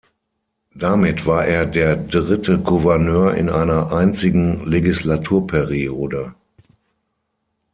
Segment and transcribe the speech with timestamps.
[0.73, 6.33] Damit war er der dritte Gouverneur in einer einzigen Legislaturperiode.